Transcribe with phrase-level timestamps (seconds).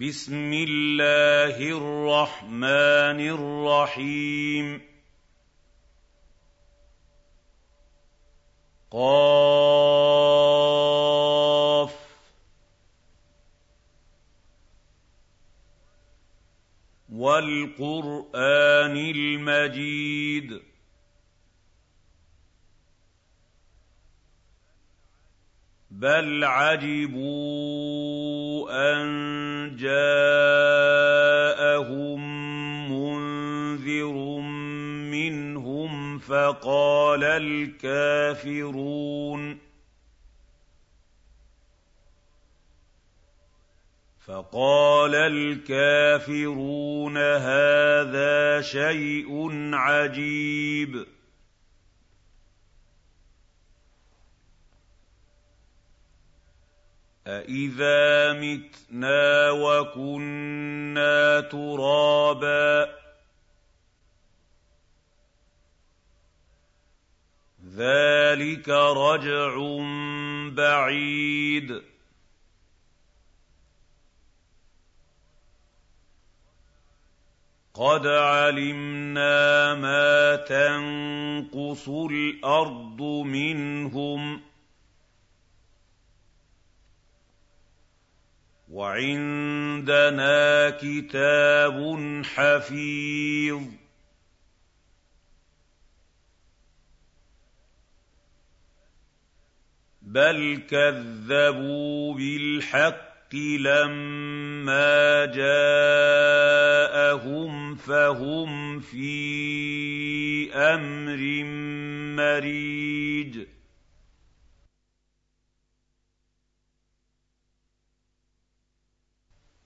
[0.00, 4.80] بسم الله الرحمن الرحيم.
[8.90, 9.42] قاف.
[17.12, 20.71] والقرآن المجيد.
[25.98, 27.82] بل عجبوا
[28.70, 29.92] ان جاءهم
[32.92, 34.12] منذر
[35.10, 38.92] منهم فقال الكافرون
[44.26, 51.06] فقال الكافرون هذا شيء عجيب
[57.26, 62.94] أَإِذَا مِتْنَا وَكُنَّا تُرَابًا
[67.66, 69.56] ذَٰلِكَ رَجْعٌ
[70.50, 71.82] بَعِيدٌ
[77.74, 84.51] قَدْ عَلِمْنَا مَا تَنقُصُ الْأَرْضُ مِنْهُمْ ۖ
[88.72, 91.76] وعندنا كتاب
[92.24, 93.62] حفيظ.
[100.02, 106.72] بل كذبوا بالحق لما جاءهم
[107.74, 111.44] فهم في أمر
[112.16, 113.01] مريج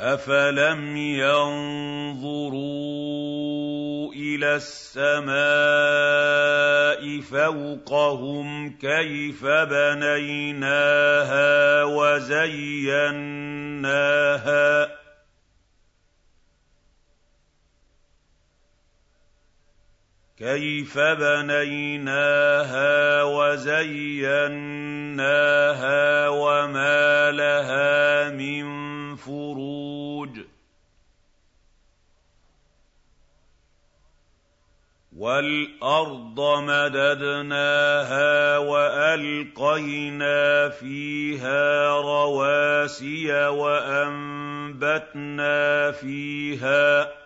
[0.00, 1.60] أَفَلَمْ يَنظُرُوا
[4.12, 5.30] إِلَى السَّمَاءِ
[7.20, 10.84] فَوْقَهُمْ كَيْفَ بَنَيْنَاهَا
[11.84, 13.20] وَزَيَّنَّاهَا
[20.40, 22.42] كيف بنيناها
[23.22, 24.48] وزيناها
[26.28, 28.89] وما لها من
[29.20, 30.40] فروج
[35.16, 45.10] والارض مددناها والقينا فيها رواسي وانبتنا
[45.90, 47.19] فيها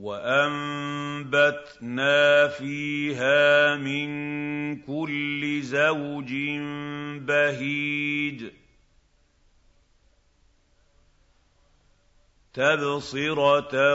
[0.00, 1.28] وَأَنبَتْنَا
[2.48, 4.10] فِيهَا مِن
[4.76, 6.32] كُلِّ زَوْجٍ
[7.26, 8.52] بَهِيجٍ.
[12.54, 13.94] تَبْصِرَةً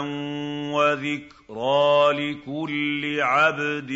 [0.72, 3.92] وَذِكْرَىٰ لِكُلِّ عَبْدٍ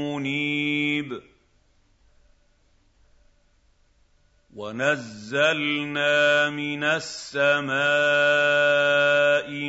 [0.00, 1.22] مُّنِيبٍ.
[4.58, 7.78] وَنَزَّلْنَا مِنَ السَّمَاءِ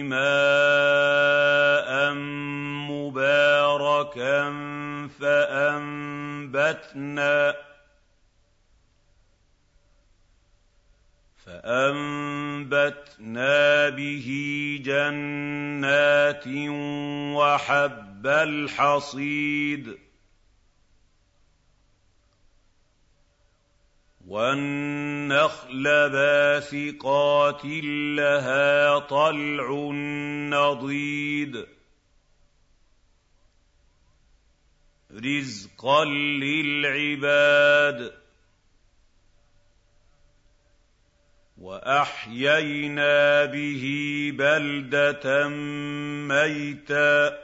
[0.01, 1.89] مَاءً
[2.89, 4.41] مُّبَارَكًا
[5.19, 6.75] فَأَنبَتْنَا
[11.45, 13.09] فأنبتنا
[13.89, 14.29] به
[14.85, 16.47] جنات
[17.37, 20.08] وحب الحصيد
[24.29, 27.65] وَالنَّخْلَ بَاسِقَاتٍ
[28.15, 29.91] لَّهَا طَلْعٌ
[30.49, 31.65] نَّضِيدٌ.
[35.11, 38.13] رِّزْقًا لِّلْعِبَادِ.
[41.57, 43.83] وَأَحْيَيْنَا بِهِ
[44.37, 45.47] بَلْدَةً
[46.27, 47.39] مَّيْتًا.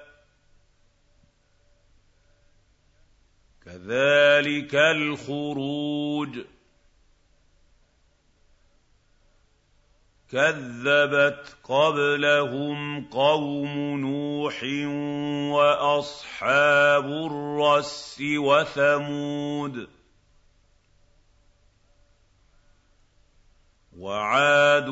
[3.66, 6.55] كَذَٰلِكَ الْخُرُوجُ.
[10.32, 14.64] كَذَّبَتْ قَبْلَهُمْ قَوْمُ نُوحٍ
[15.54, 19.88] وَأَصْحَابُ الرَّسِّ وَثَمُودُ
[23.98, 24.90] وَعَادٌ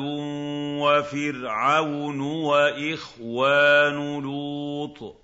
[0.78, 5.16] وَفِرْعَوْنُ وَإِخْوَانُ لُوطٍ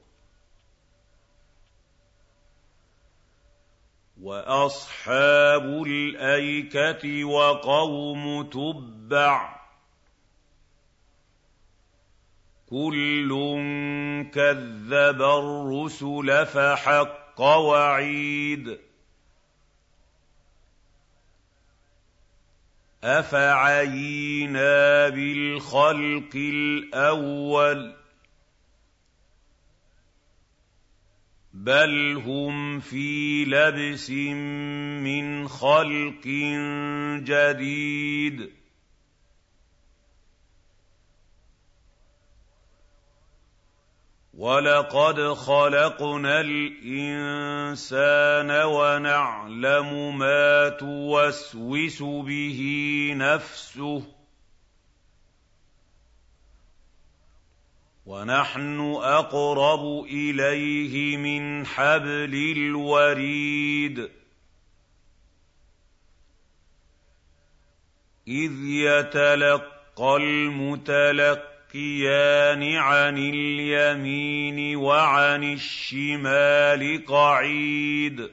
[4.21, 9.60] وَأَصْحَابُ الْأَيْكَةِ وَقَوْمُ تُبَّعٍ
[12.70, 13.31] كُلٌّ
[14.34, 18.78] كَذَّبَ الرُّسُلَ فَحَقَّ وَعِيدِ.
[23.05, 24.69] أَفَعَيِينَا
[25.08, 27.96] بِالْخَلْقِ الْأَوَّلِ ۚ
[31.55, 34.11] بَلْ هُمْ فِي لَبْسٍ
[35.05, 36.26] مِّنْ خَلْقٍ
[37.25, 38.60] جَدِيدٍ
[44.40, 48.00] وَلَقَدْ خَلَقْنَا الْإِنسَانَ
[48.50, 52.60] وَنَعْلَمُ مَا تُوَسْوِسُ بِهِ
[53.16, 54.04] نَفْسُهُ ۖ
[58.06, 63.98] وَنَحْنُ أَقْرَبُ إِلَيْهِ مِنْ حَبْلِ الْوَرِيدِ
[68.28, 78.31] إِذْ يَتَلَقَّى الْمُتَلَقِّيَانِ يَلْتَقِيَانِ عَنِ الْيَمِينِ وَعَنِ الشِّمَالِ قَعِيدٌ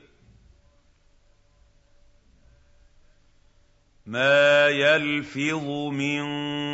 [4.05, 6.23] مَّا يَلْفِظُ مِن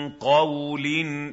[0.09, 0.85] قَوْلٍ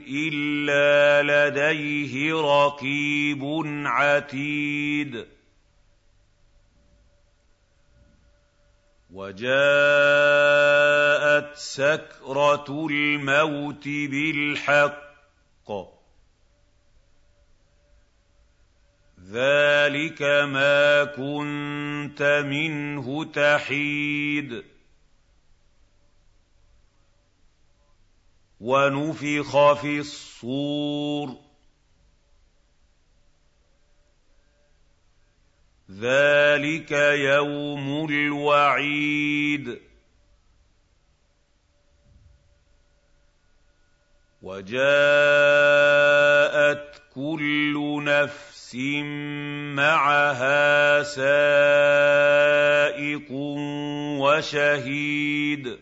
[0.08, 3.42] إِلَّا لَدَيْهِ رَقِيبٌ
[3.86, 5.26] عَتِيدٌ
[9.10, 9.50] وَجَاءَتْ
[11.56, 15.09] سَكْرَةُ الْمَوْتِ بِالْحَقِّ
[19.20, 24.64] ذَٰلِكَ مَا كُنتَ مِنْهُ تَحِيدُ.
[28.60, 31.36] وَنُفِخَ فِي الصُّورِ ۚ.
[35.90, 39.89] ذَٰلِكَ يَوْمُ الْوَعِيدِ.
[44.42, 44.80] وَجَاءَتْ
[47.14, 48.76] كُلُّ نَفْسٍ
[49.76, 52.40] مَّعَهَا سَائِقٌ
[54.20, 55.78] وَشَهِيدٌ.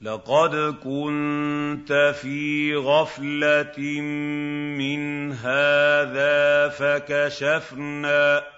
[0.00, 3.78] لَّقَدْ كُنتَ فِي غَفْلَةٍ
[4.78, 8.51] مِّنْ هَٰذَا فَكَشَفْنَا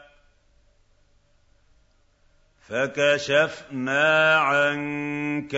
[2.68, 5.54] فَكَشَفْنَا عَنكَ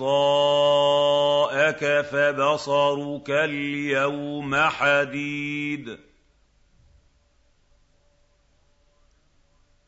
[0.00, 0.80] غِطَاءَكَ
[2.00, 5.98] فَبَصَرُكَ الْيَوْمَ حَدِيدٌ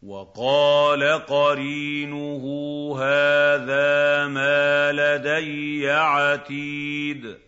[0.02, 2.44] وَقَالَ قَرِينُهُ
[2.98, 7.38] هَٰذَا مَا لَدَيَّ عَتِيدٌ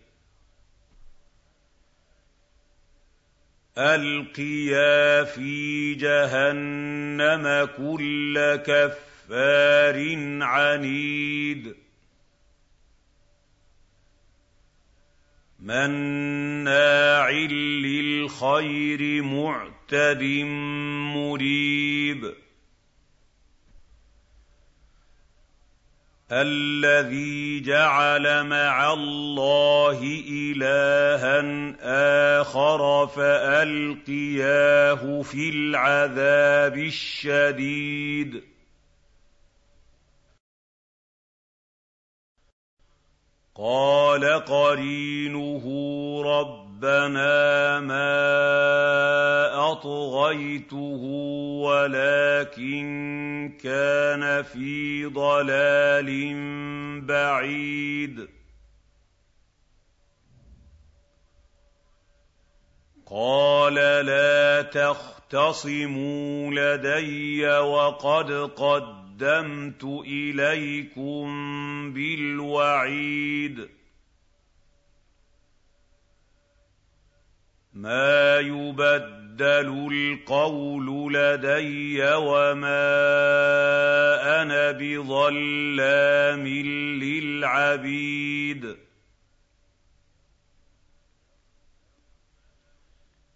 [3.77, 11.75] أَلْقِيَا فِي جَهَنَّمَ كُلَّ كَفَّارٍ عَنِيدٍ.
[15.59, 20.23] مَّنَّاعٍ لِّلْخَيْرِ مُعْتَدٍ
[21.15, 22.44] مُّرِيبٍ.
[26.41, 31.39] الَّذِي جَعَلَ مَعَ اللَّهِ إِلَٰهًا
[32.41, 38.43] آخَرَ فَأَلْقِيَاهُ فِي الْعَذَابِ الشَّدِيدِ.
[43.55, 45.65] قَالَ قَرِينُهُ
[46.75, 48.11] رَبَّنَا مَا
[49.71, 51.01] أَطْغَيْتُهُ
[51.63, 52.85] وَلَٰكِن
[53.63, 56.09] كَانَ فِي ضَلَالٍ
[57.01, 58.27] بَعِيدٍ
[63.05, 63.73] قَالَ
[64.05, 71.23] لَا تَخْتَصِمُوا لَدَيَّ وَقَدْ قَدَّمْتُ إِلَيْكُم
[71.93, 73.69] بِالْوَعِيدِ
[77.75, 82.87] مَا يُبَدَّلُ الْقَوْلُ لَدَيَّ وَمَا
[84.41, 86.47] أَنَا بِظَلَّامٍ
[87.03, 88.75] لِّلْعَبِيدِ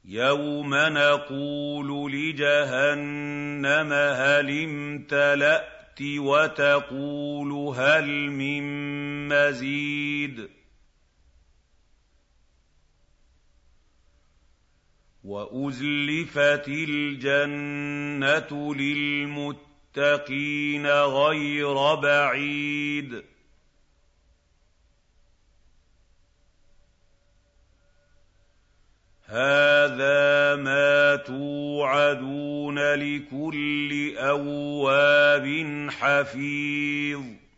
[0.05, 8.63] يَوْمَ نَقُولُ لِجَهَنَّمَ هَلِ امْتَلَأْتِ وَتَقُولُ هَلْ مِن
[9.27, 10.58] مَّزِيدٍ
[15.29, 19.57] وَأُزْلِفَتِ الْجَنَّةُ لِلْمُتَّقِينَ
[20.87, 23.23] غَيْرَ بَعِيدٍ.
[29.25, 37.48] هَٰذَا مَا تُوعَدُونَ لِكُلِّ أَوَّابٍ حَفِيظٍ.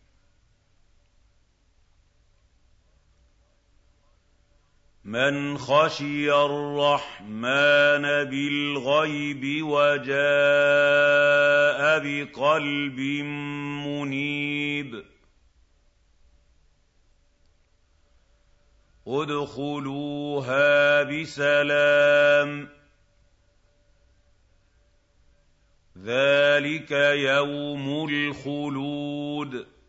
[5.12, 8.02] مَّنْ خَشِيَ الرَّحْمَٰنَ
[8.32, 10.20] بِالْغَيْبِ وَجَاءَ
[12.00, 13.00] بِقَلْبٍ
[13.88, 15.04] مُّنِيبٍ
[19.08, 22.70] ادْخُلُوهَا بِسَلَامٍ ۖ
[25.98, 26.92] ذَٰلِكَ
[27.28, 29.81] يَوْمُ الْخُلُودِ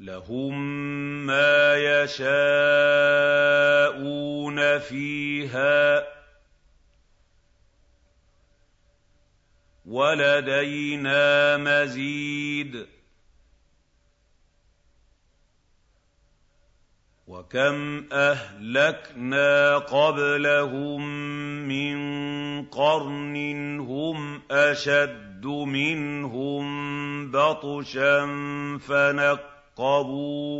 [0.00, 0.54] لَهُم
[1.26, 2.28] مَّا يَشَاءُونَ
[4.78, 6.04] فِيهَا ۚ
[9.86, 12.86] وَلَدَيْنَا مَزِيدٌ
[17.26, 21.00] وَكَمْ أَهْلَكْنَا قَبْلَهُم
[21.68, 21.98] مِّن
[22.66, 23.36] قَرْنٍ
[23.80, 26.64] هُمْ أَشَدُّ مِنْهُم
[27.30, 28.26] بَطْشًا
[28.88, 29.59] فَنَقَّبُوا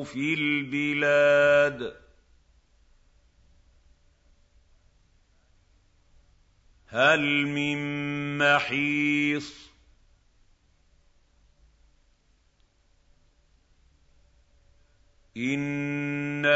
[0.05, 2.00] فِي الْبِلَادِ.
[6.89, 7.79] هَلْ مِن
[8.39, 9.71] مَّحِيصٍ؟
[15.37, 16.10] إِنَّ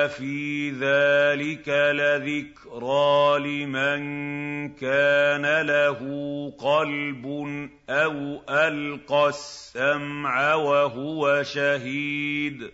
[0.08, 4.00] فِي ذَٰلِكَ لَذِكْرَىٰ لِمَن
[4.74, 6.00] كَانَ لَهُ
[6.58, 7.26] قَلْبٌ
[7.90, 12.70] أَوْ أَلْقَى السَّمْعَ وَهُوَ شَهِيدٌ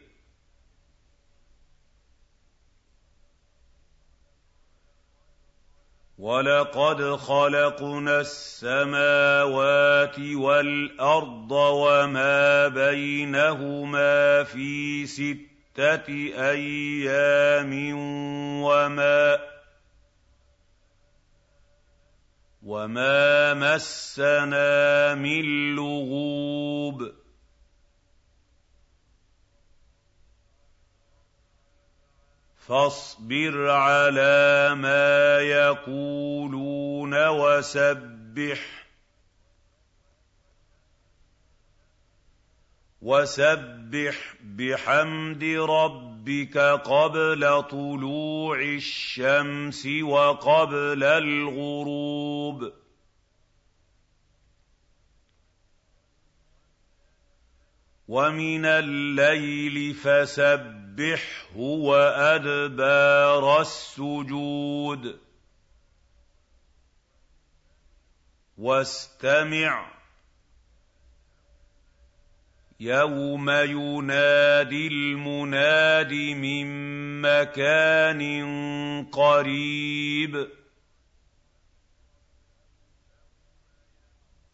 [6.21, 16.09] وَلَقَدْ خَلَقْنَا السَّمَاوَاتِ وَالْأَرْضَ وَمَا بَيْنَهُمَا فِي سِتَّةِ سِتَّةِ
[16.51, 17.73] أَيَّامٍ
[22.63, 27.13] وَمَا مَسَّنَا مِن لُّغُوبٍ
[32.57, 38.80] فَاصْبِرْ عَلَىٰ مَا يَقُولُونَ وَسَبِّحْ
[43.03, 52.73] وَسَبِّحْ بِحَمْدِ رَبِّكَ قَبْلَ طُلُوعِ الشَّمْسِ وَقَبْلَ الْغُرُوبِ
[58.09, 65.19] وَمِنَ اللَّيْلِ فَسَبِّحْهُ وَأَدْبَارَ السُّجُودِ
[68.59, 70.00] وَاسْتَمِعْ
[72.81, 76.67] يَوْمَ يُنَادِ الْمُنَادِ مِن
[77.21, 78.23] مَّكَانٍ
[79.13, 80.49] قَرِيبٍ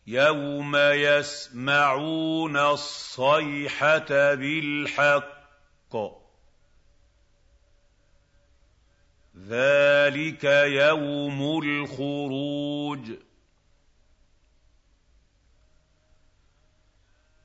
[0.07, 6.13] يَوْمَ يَسْمَعُونَ الصَّيْحَةَ بِالْحَقِّ ۚ
[9.39, 13.27] ذَٰلِكَ يَوْمُ الْخُرُوجِ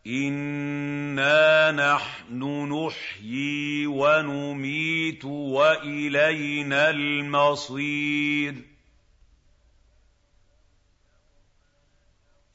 [0.08, 2.40] إِنَّا نَحْنُ
[2.74, 8.56] نُحْيِي وَنُمِيتُ وَإِلَيْنَا الْمَصِيرُ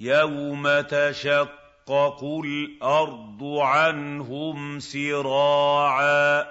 [0.00, 6.46] يَوْمَ تَشَقَّقُ الْأَرْضُ عَنْهُمْ سِرَاعًا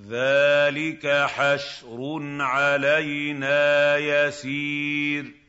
[0.00, 5.47] ذَٰلِكَ حَشْرٌ عَلَيْنَا يَسِيرٌ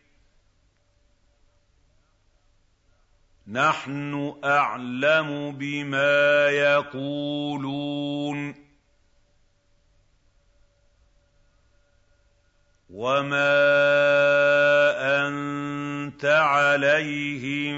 [3.49, 8.55] نَّحْنُ أَعْلَمُ بِمَا يَقُولُونَ.
[12.89, 13.55] وَمَا
[15.27, 17.75] أَنتَ عَلَيْهِم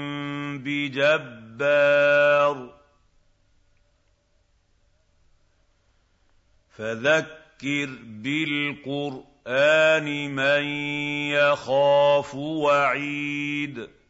[0.58, 2.74] بِجَبَّارٍ.
[6.76, 10.64] فَذَكِّرْ بِالْقُرْآنِ مَن
[11.30, 14.01] يَخَافُ وَعِيدِ.